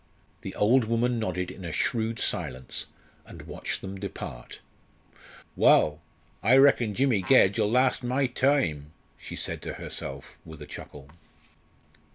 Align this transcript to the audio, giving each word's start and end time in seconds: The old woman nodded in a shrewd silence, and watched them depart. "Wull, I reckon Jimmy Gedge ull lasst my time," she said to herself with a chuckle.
The 0.41 0.55
old 0.55 0.85
woman 0.85 1.19
nodded 1.19 1.51
in 1.51 1.63
a 1.63 1.71
shrewd 1.71 2.17
silence, 2.17 2.87
and 3.23 3.43
watched 3.43 3.81
them 3.81 3.99
depart. 3.99 4.57
"Wull, 5.55 6.01
I 6.41 6.57
reckon 6.57 6.95
Jimmy 6.95 7.21
Gedge 7.21 7.59
ull 7.59 7.69
lasst 7.69 8.01
my 8.03 8.25
time," 8.25 8.93
she 9.15 9.35
said 9.35 9.61
to 9.61 9.73
herself 9.73 10.37
with 10.43 10.59
a 10.59 10.65
chuckle. 10.65 11.11